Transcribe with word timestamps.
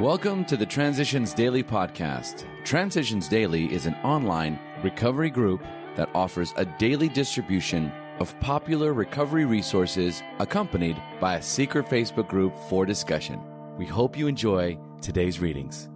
Welcome 0.00 0.46
to 0.46 0.56
the 0.56 0.64
Transitions 0.64 1.34
Daily 1.34 1.62
podcast. 1.62 2.46
Transitions 2.64 3.28
Daily 3.28 3.70
is 3.70 3.84
an 3.84 3.94
online 3.96 4.58
recovery 4.82 5.28
group 5.28 5.62
that 5.96 6.08
offers 6.14 6.54
a 6.56 6.64
daily 6.64 7.10
distribution 7.10 7.92
of 8.18 8.38
popular 8.40 8.94
recovery 8.94 9.44
resources 9.44 10.22
accompanied 10.38 10.96
by 11.20 11.36
a 11.36 11.42
secret 11.42 11.84
Facebook 11.90 12.26
group 12.26 12.56
for 12.70 12.86
discussion. 12.86 13.38
We 13.76 13.84
hope 13.84 14.16
you 14.16 14.28
enjoy 14.28 14.78
today's 15.02 15.40
readings. 15.40 15.90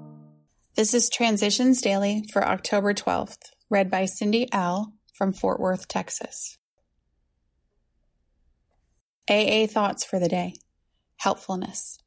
This 0.74 0.92
is 0.92 1.08
Transitions 1.08 1.80
Daily 1.80 2.22
for 2.30 2.46
October 2.46 2.92
12th, 2.92 3.38
read 3.70 3.90
by 3.90 4.04
Cindy 4.04 4.46
L. 4.52 4.92
from 5.14 5.32
Fort 5.32 5.58
Worth, 5.58 5.88
Texas. 5.88 6.58
AA 9.30 9.66
Thoughts 9.66 10.04
for 10.04 10.18
the 10.18 10.28
Day 10.28 10.52
Helpfulness. 11.16 11.98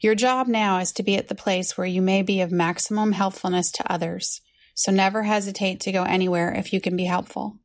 Your 0.00 0.14
job 0.14 0.48
now 0.48 0.78
is 0.78 0.92
to 0.92 1.02
be 1.02 1.16
at 1.16 1.28
the 1.28 1.34
place 1.34 1.76
where 1.76 1.86
you 1.86 2.02
may 2.02 2.22
be 2.22 2.40
of 2.40 2.52
maximum 2.52 3.12
helpfulness 3.12 3.70
to 3.72 3.92
others, 3.92 4.40
so 4.74 4.92
never 4.92 5.22
hesitate 5.22 5.80
to 5.80 5.92
go 5.92 6.02
anywhere 6.02 6.52
if 6.52 6.72
you 6.72 6.80
can 6.80 6.96
be 6.96 7.04
helpful. 7.04 7.58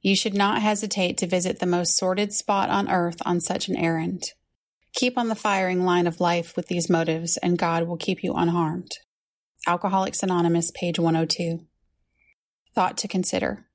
You 0.00 0.14
should 0.14 0.34
not 0.34 0.62
hesitate 0.62 1.16
to 1.18 1.26
visit 1.26 1.58
the 1.58 1.66
most 1.66 1.96
sordid 1.96 2.32
spot 2.32 2.70
on 2.70 2.90
earth 2.90 3.16
on 3.24 3.40
such 3.40 3.68
an 3.68 3.76
errand. 3.76 4.22
Keep 4.94 5.18
on 5.18 5.28
the 5.28 5.34
firing 5.34 5.84
line 5.84 6.06
of 6.06 6.20
life 6.20 6.54
with 6.56 6.68
these 6.68 6.90
motives, 6.90 7.36
and 7.38 7.58
God 7.58 7.88
will 7.88 7.96
keep 7.96 8.22
you 8.22 8.34
unharmed. 8.34 8.92
Alcoholics 9.66 10.22
Anonymous, 10.22 10.70
page 10.72 10.98
102. 10.98 11.66
Thought 12.74 12.98
to 12.98 13.08
consider. 13.08 13.66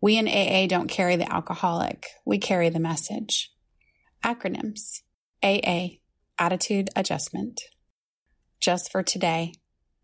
We 0.00 0.16
in 0.16 0.28
AA 0.28 0.66
don't 0.66 0.88
carry 0.88 1.16
the 1.16 1.30
alcoholic, 1.30 2.06
we 2.24 2.38
carry 2.38 2.68
the 2.68 2.78
message. 2.78 3.52
Acronyms 4.24 5.00
AA, 5.42 5.98
Attitude 6.38 6.90
Adjustment. 6.94 7.62
Just 8.60 8.92
for 8.92 9.02
today, 9.02 9.54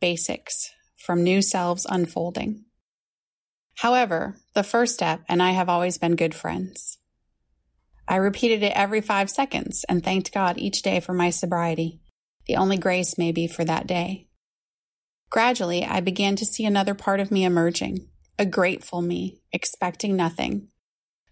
Basics 0.01 0.71
from 0.97 1.23
New 1.23 1.43
Selves 1.43 1.87
Unfolding. 1.89 2.65
However, 3.77 4.37
the 4.55 4.63
first 4.63 4.95
step, 4.95 5.21
and 5.29 5.43
I 5.43 5.51
have 5.51 5.69
always 5.69 5.99
been 5.99 6.17
good 6.17 6.35
friends. 6.35 6.99
I 8.09 8.17
repeated 8.17 8.63
it 8.63 8.73
every 8.75 9.03
five 9.03 9.29
seconds 9.29 9.85
and 9.91 10.03
thanked 10.03 10.33
God 10.33 10.57
each 10.57 10.81
day 10.81 11.01
for 11.01 11.13
my 11.13 11.29
sobriety, 11.29 12.01
the 12.47 12.57
only 12.57 12.79
grace 12.79 13.19
maybe 13.19 13.47
for 13.47 13.65
that 13.67 13.87
day. 13.87 14.29
Gradually, 15.29 15.85
I 15.85 16.01
began 16.01 16.37
to 16.37 16.47
see 16.47 16.65
another 16.65 16.95
part 16.95 17.21
of 17.21 17.31
me 17.31 17.45
emerging, 17.45 18.09
a 18.39 18.47
grateful 18.47 19.03
me, 19.03 19.43
expecting 19.53 20.17
nothing, 20.17 20.69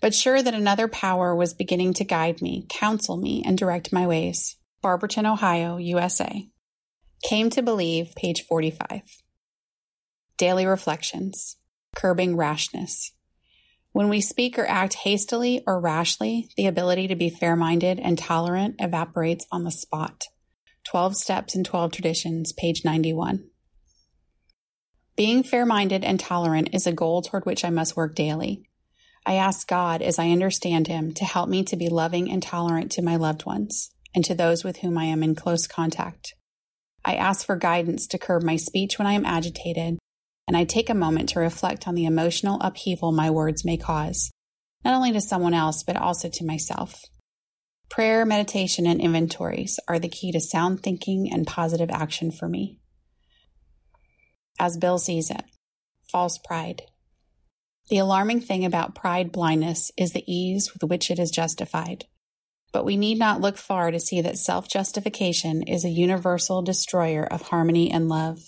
but 0.02 0.14
sure 0.14 0.42
that 0.42 0.54
another 0.54 0.88
power 0.88 1.34
was 1.34 1.54
beginning 1.54 1.94
to 1.94 2.04
guide 2.04 2.42
me, 2.42 2.66
counsel 2.68 3.16
me, 3.16 3.42
and 3.46 3.56
direct 3.56 3.92
my 3.92 4.06
ways. 4.06 4.56
Barberton, 4.82 5.26
Ohio, 5.26 5.76
USA. 5.76 6.48
Came 7.22 7.50
to 7.50 7.60
believe, 7.60 8.14
page 8.16 8.46
45. 8.48 9.02
Daily 10.38 10.64
Reflections 10.64 11.56
Curbing 11.94 12.34
Rashness. 12.34 13.12
When 13.92 14.08
we 14.08 14.22
speak 14.22 14.58
or 14.58 14.66
act 14.66 14.94
hastily 14.94 15.62
or 15.66 15.80
rashly, 15.80 16.48
the 16.56 16.66
ability 16.66 17.08
to 17.08 17.14
be 17.14 17.28
fair 17.28 17.56
minded 17.56 18.00
and 18.00 18.16
tolerant 18.16 18.76
evaporates 18.78 19.46
on 19.52 19.64
the 19.64 19.70
spot. 19.70 20.24
12 20.84 21.14
Steps 21.14 21.54
and 21.54 21.66
12 21.66 21.92
Traditions, 21.92 22.52
page 22.54 22.82
91. 22.82 23.50
Being 25.14 25.42
fair 25.42 25.66
minded 25.66 26.04
and 26.04 26.18
tolerant 26.18 26.70
is 26.72 26.86
a 26.86 26.92
goal 26.92 27.20
toward 27.20 27.44
which 27.44 27.66
I 27.66 27.70
must 27.70 27.96
work 27.96 28.14
daily. 28.14 28.62
I 29.26 29.34
ask 29.34 29.68
God, 29.68 30.00
as 30.00 30.18
I 30.18 30.30
understand 30.30 30.86
Him, 30.86 31.12
to 31.14 31.26
help 31.26 31.50
me 31.50 31.64
to 31.64 31.76
be 31.76 31.90
loving 31.90 32.30
and 32.30 32.42
tolerant 32.42 32.92
to 32.92 33.02
my 33.02 33.16
loved 33.16 33.44
ones 33.44 33.90
and 34.14 34.24
to 34.24 34.34
those 34.34 34.64
with 34.64 34.78
whom 34.78 34.98
I 34.98 35.04
am 35.04 35.22
in 35.22 35.34
close 35.34 35.66
contact. 35.66 36.34
I 37.04 37.14
ask 37.14 37.46
for 37.46 37.56
guidance 37.56 38.06
to 38.08 38.18
curb 38.18 38.42
my 38.42 38.56
speech 38.56 38.98
when 38.98 39.06
I 39.06 39.12
am 39.12 39.24
agitated, 39.24 39.98
and 40.46 40.56
I 40.56 40.64
take 40.64 40.90
a 40.90 40.94
moment 40.94 41.28
to 41.30 41.40
reflect 41.40 41.86
on 41.88 41.94
the 41.94 42.04
emotional 42.04 42.58
upheaval 42.60 43.12
my 43.12 43.30
words 43.30 43.64
may 43.64 43.76
cause, 43.76 44.30
not 44.84 44.94
only 44.94 45.12
to 45.12 45.20
someone 45.20 45.54
else, 45.54 45.82
but 45.82 45.96
also 45.96 46.28
to 46.28 46.44
myself. 46.44 47.00
Prayer, 47.88 48.24
meditation, 48.24 48.86
and 48.86 49.00
inventories 49.00 49.80
are 49.88 49.98
the 49.98 50.08
key 50.08 50.30
to 50.32 50.40
sound 50.40 50.82
thinking 50.82 51.30
and 51.32 51.46
positive 51.46 51.90
action 51.90 52.30
for 52.30 52.48
me. 52.48 52.78
As 54.58 54.76
Bill 54.76 54.98
sees 54.98 55.30
it, 55.30 55.42
false 56.10 56.38
pride. 56.38 56.82
The 57.88 57.98
alarming 57.98 58.42
thing 58.42 58.64
about 58.64 58.94
pride 58.94 59.32
blindness 59.32 59.90
is 59.96 60.12
the 60.12 60.22
ease 60.32 60.72
with 60.72 60.88
which 60.88 61.10
it 61.10 61.18
is 61.18 61.30
justified. 61.30 62.04
But 62.72 62.84
we 62.84 62.96
need 62.96 63.18
not 63.18 63.40
look 63.40 63.56
far 63.56 63.90
to 63.90 63.98
see 63.98 64.20
that 64.20 64.38
self 64.38 64.68
justification 64.68 65.62
is 65.62 65.84
a 65.84 65.90
universal 65.90 66.62
destroyer 66.62 67.24
of 67.24 67.42
harmony 67.42 67.90
and 67.90 68.08
love. 68.08 68.38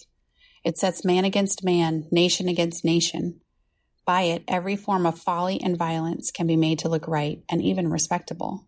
It 0.65 0.79
sets 0.79 1.05
man 1.05 1.25
against 1.25 1.65
man, 1.65 2.07
nation 2.13 2.49
against 2.49 2.85
nation. 2.85 3.41
By 4.05 4.23
it, 4.23 4.45
every 4.47 4.77
form 4.77 5.07
of 5.07 5.19
folly 5.19 5.61
and 5.61 5.77
violence 5.77 6.31
can 6.31 6.47
be 6.47 6.57
made 6.57 6.79
to 6.81 6.89
look 6.89 7.09
right 7.09 7.43
and 7.51 7.63
even 7.63 7.89
respectable. 7.89 8.67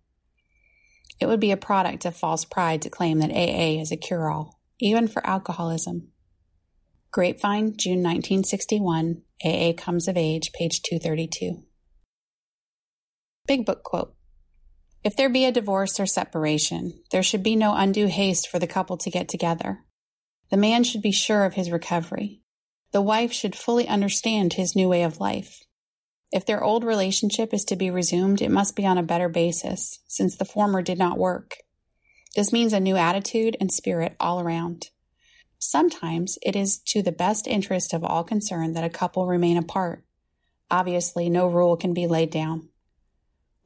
It 1.20 1.26
would 1.26 1.40
be 1.40 1.52
a 1.52 1.56
product 1.56 2.04
of 2.04 2.16
false 2.16 2.44
pride 2.44 2.82
to 2.82 2.90
claim 2.90 3.20
that 3.20 3.30
AA 3.30 3.80
is 3.80 3.92
a 3.92 3.96
cure 3.96 4.30
all, 4.30 4.60
even 4.80 5.06
for 5.06 5.24
alcoholism. 5.26 6.08
Grapevine, 7.12 7.76
June 7.76 8.02
1961, 8.02 9.22
AA 9.44 9.72
Comes 9.76 10.08
of 10.08 10.16
Age, 10.16 10.52
page 10.52 10.82
232. 10.82 11.62
Big 13.46 13.64
Book 13.64 13.84
Quote 13.84 14.16
If 15.04 15.16
there 15.16 15.28
be 15.28 15.44
a 15.44 15.52
divorce 15.52 16.00
or 16.00 16.06
separation, 16.06 16.98
there 17.10 17.22
should 17.22 17.42
be 17.42 17.56
no 17.56 17.74
undue 17.74 18.06
haste 18.06 18.48
for 18.48 18.58
the 18.58 18.66
couple 18.66 18.96
to 18.96 19.10
get 19.10 19.28
together. 19.28 19.84
The 20.50 20.56
man 20.56 20.82
should 20.82 21.02
be 21.02 21.12
sure 21.12 21.44
of 21.44 21.54
his 21.54 21.70
recovery. 21.70 22.40
The 22.92 23.02
wife 23.02 23.30
should 23.30 23.54
fully 23.54 23.86
understand 23.86 24.54
his 24.54 24.74
new 24.74 24.88
way 24.88 25.02
of 25.02 25.20
life. 25.20 25.62
If 26.32 26.46
their 26.46 26.64
old 26.64 26.84
relationship 26.84 27.52
is 27.52 27.64
to 27.66 27.76
be 27.76 27.90
resumed, 27.90 28.40
it 28.40 28.50
must 28.50 28.76
be 28.76 28.86
on 28.86 28.96
a 28.96 29.02
better 29.02 29.28
basis, 29.28 30.00
since 30.08 30.36
the 30.36 30.46
former 30.46 30.80
did 30.80 30.98
not 30.98 31.18
work. 31.18 31.58
This 32.34 32.50
means 32.50 32.72
a 32.72 32.80
new 32.80 32.96
attitude 32.96 33.58
and 33.60 33.70
spirit 33.70 34.16
all 34.18 34.40
around. 34.40 34.88
Sometimes 35.58 36.38
it 36.40 36.56
is 36.56 36.78
to 36.78 37.02
the 37.02 37.12
best 37.12 37.46
interest 37.46 37.92
of 37.92 38.04
all 38.04 38.24
concerned 38.24 38.74
that 38.74 38.84
a 38.84 38.90
couple 38.90 39.26
remain 39.26 39.58
apart. 39.58 40.02
Obviously, 40.70 41.28
no 41.28 41.46
rule 41.46 41.76
can 41.76 41.92
be 41.92 42.06
laid 42.06 42.30
down. 42.30 42.70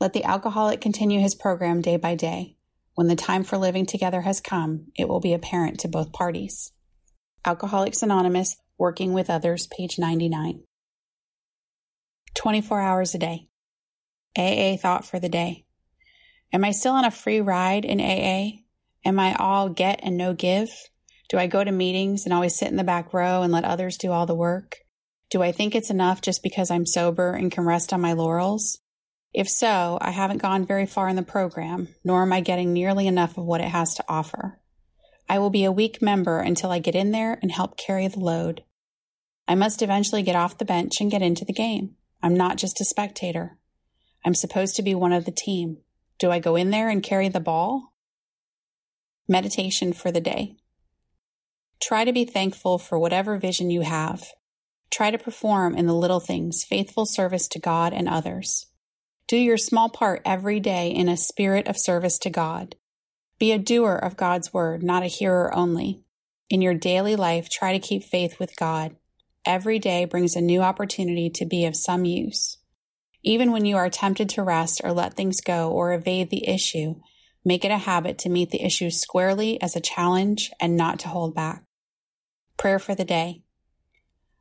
Let 0.01 0.13
the 0.13 0.23
alcoholic 0.23 0.81
continue 0.81 1.19
his 1.19 1.35
program 1.35 1.83
day 1.83 1.97
by 1.97 2.15
day. 2.15 2.57
When 2.95 3.09
the 3.09 3.17
time 3.17 3.43
for 3.43 3.59
living 3.59 3.85
together 3.85 4.21
has 4.21 4.41
come, 4.41 4.93
it 4.97 5.09
will 5.09 5.19
be 5.19 5.33
apparent 5.33 5.81
to 5.81 5.89
both 5.89 6.13
parties. 6.13 6.73
Alcoholics 7.45 8.03
Anonymous, 8.03 8.57
Working 8.79 9.13
with 9.13 9.29
Others, 9.29 9.67
page 9.67 9.99
99. 9.99 10.63
24 12.35 12.81
hours 12.81 13.15
a 13.15 13.19
day. 13.19 13.49
AA 14.37 14.77
thought 14.77 15.05
for 15.05 15.19
the 15.19 15.29
day. 15.29 15.65
Am 16.53 16.65
I 16.65 16.71
still 16.71 16.93
on 16.93 17.05
a 17.05 17.11
free 17.11 17.41
ride 17.41 17.85
in 17.85 18.01
AA? 18.01 18.61
Am 19.05 19.19
I 19.19 19.35
all 19.35 19.69
get 19.69 19.99
and 20.05 20.17
no 20.17 20.33
give? 20.33 20.69
Do 21.29 21.39
I 21.39 21.49
go 21.49 21.65
to 21.65 21.73
meetings 21.73 22.25
and 22.25 22.33
always 22.33 22.57
sit 22.57 22.69
in 22.69 22.77
the 22.77 22.85
back 22.85 23.13
row 23.13 23.43
and 23.43 23.53
let 23.53 23.65
others 23.65 23.97
do 23.97 24.13
all 24.13 24.27
the 24.27 24.35
work? 24.35 24.77
Do 25.29 25.43
I 25.43 25.51
think 25.51 25.75
it's 25.75 25.91
enough 25.91 26.21
just 26.21 26.43
because 26.45 26.71
I'm 26.71 26.87
sober 26.87 27.33
and 27.33 27.51
can 27.51 27.65
rest 27.65 27.93
on 27.93 28.01
my 28.01 28.13
laurels? 28.13 28.79
If 29.35 29.49
so, 29.49 29.99
I 30.01 30.11
haven't 30.11 30.43
gone 30.43 30.67
very 30.67 30.87
far 30.87 31.09
in 31.09 31.17
the 31.17 31.23
program, 31.23 31.89
nor 32.03 32.23
am 32.23 32.33
I 32.33 32.41
getting 32.41 32.73
nearly 32.73 33.07
enough 33.07 33.37
of 33.37 33.45
what 33.45 33.61
it 33.61 33.69
has 33.69 33.95
to 33.95 34.05
offer. 34.09 34.61
I 35.29 35.39
will 35.39 35.51
be 35.51 35.65
a 35.65 35.73
weak 35.73 36.01
member 36.01 36.41
until 36.41 36.71
I 36.71 36.79
get 36.79 36.95
in 36.95 37.11
there 37.11 37.39
and 37.43 37.53
help 37.53 37.77
carry 37.77 38.09
the 38.09 38.21
load. 38.21 38.65
I 39.47 39.55
must 39.55 39.83
eventually 39.83 40.23
get 40.23 40.37
off 40.37 40.59
the 40.59 40.65
bench 40.65 41.01
and 41.01 41.11
get 41.11 41.23
into 41.23 41.45
the 41.45 41.53
game. 41.53 41.97
I'm 42.23 42.35
not 42.35 42.57
just 42.57 42.81
a 42.81 42.85
spectator. 42.85 43.59
I'm 44.25 44.35
supposed 44.35 44.77
to 44.77 44.83
be 44.83 44.95
one 44.95 45.13
of 45.13 45.25
the 45.27 45.31
team. 45.31 45.79
Do 46.19 46.31
I 46.31 46.39
go 46.39 46.57
in 46.57 46.71
there 46.71 46.89
and 46.89 47.03
carry 47.03 47.29
the 47.29 47.41
ball? 47.41 47.93
Meditation 49.29 49.93
for 49.93 50.11
the 50.11 50.21
day. 50.21 50.57
Try 51.81 52.05
to 52.05 52.13
be 52.13 52.25
thankful 52.25 52.79
for 52.79 52.99
whatever 52.99 53.37
vision 53.39 53.71
you 53.71 53.83
have. 53.83 54.25
Try 54.91 55.11
to 55.11 55.19
perform 55.19 55.77
in 55.77 55.87
the 55.87 55.95
little 55.95 56.21
things 56.21 56.65
faithful 56.65 57.05
service 57.07 57.47
to 57.49 57.61
God 57.61 57.93
and 57.93 58.09
others. 58.09 58.68
Do 59.29 59.37
your 59.37 59.59
small 59.59 59.91
part 59.91 60.23
every 60.25 60.59
day 60.59 60.89
in 60.89 61.07
a 61.07 61.17
spirit 61.19 61.69
of 61.69 61.79
service 61.79 62.19
to 62.21 62.31
God. 62.31 62.77
Be 63.39 63.53
a 63.53 63.59
doer 63.59 63.95
of 63.95 64.17
God's 64.17 64.55
word, 64.55 64.83
not 64.83 65.03
a 65.03 65.07
hearer 65.07 65.55
only. 65.55 66.03
In 66.49 66.63
your 66.63 66.73
daily 66.73 67.15
life, 67.15 67.51
try 67.51 67.73
to 67.73 67.79
keep 67.79 68.05
faith 68.05 68.41
with 68.41 68.57
God. 68.57 68.97
Every 69.45 69.79
day 69.79 70.07
brings 70.07 70.35
a 70.35 70.41
new 70.41 70.63
opportunity 70.63 71.29
to 71.29 71.45
be 71.45 71.67
of 71.67 71.77
some 71.77 72.07
use. 72.07 72.57
Even 73.23 73.53
when 73.53 73.67
you 73.67 73.77
are 73.77 73.91
tempted 73.91 74.31
to 74.31 74.43
rest 74.43 74.81
or 74.83 74.93
let 74.93 75.13
things 75.13 75.43
go 75.43 75.71
or 75.71 75.93
evade 75.93 76.31
the 76.31 76.49
issue, 76.49 76.95
make 77.45 77.67
it 77.67 77.71
a 77.71 77.77
habit 77.77 78.17
to 78.21 78.31
meet 78.31 78.49
the 78.49 78.65
issue 78.65 78.89
squarely 78.89 79.61
as 79.61 79.77
a 79.77 79.81
challenge 79.81 80.51
and 80.59 80.75
not 80.75 81.01
to 81.01 81.09
hold 81.09 81.35
back. 81.35 81.65
Prayer 82.57 82.79
for 82.79 82.95
the 82.95 83.05
day. 83.05 83.43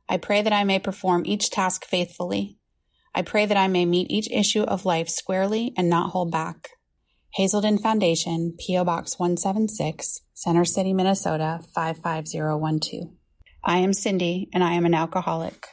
I 0.08 0.16
pray 0.16 0.40
that 0.40 0.52
I 0.54 0.64
may 0.64 0.78
perform 0.78 1.26
each 1.26 1.50
task 1.50 1.84
faithfully. 1.84 2.57
I 3.14 3.22
pray 3.22 3.46
that 3.46 3.56
I 3.56 3.68
may 3.68 3.84
meet 3.84 4.10
each 4.10 4.30
issue 4.30 4.62
of 4.62 4.84
life 4.84 5.08
squarely 5.08 5.72
and 5.76 5.88
not 5.88 6.10
hold 6.10 6.30
back. 6.30 6.70
Hazelden 7.34 7.78
Foundation, 7.78 8.54
P.O. 8.58 8.84
Box 8.84 9.18
176, 9.18 10.22
Center 10.34 10.64
City, 10.64 10.92
Minnesota 10.92 11.60
55012. 11.74 13.10
I 13.64 13.78
am 13.78 13.92
Cindy, 13.92 14.48
and 14.52 14.64
I 14.64 14.72
am 14.72 14.86
an 14.86 14.94
alcoholic. 14.94 15.66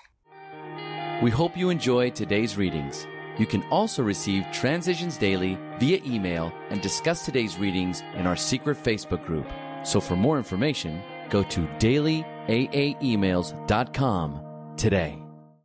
We 1.21 1.31
hope 1.31 1.55
you 1.55 1.69
enjoyed 1.69 2.13
today's 2.13 2.57
readings. 2.57 3.07
You 3.37 3.45
can 3.45 3.63
also 3.63 4.03
receive 4.03 4.45
Transitions 4.51 5.17
Daily 5.17 5.57
via 5.79 6.01
email 6.05 6.51
and 6.69 6.81
discuss 6.81 7.25
today's 7.25 7.57
readings 7.57 8.03
in 8.15 8.27
our 8.27 8.35
secret 8.35 8.83
Facebook 8.83 9.25
group. 9.25 9.47
So 9.83 10.01
for 10.01 10.15
more 10.15 10.37
information, 10.37 11.01
go 11.29 11.43
to 11.43 11.61
dailyaaemails.com 11.79 14.73
today. 14.77 15.24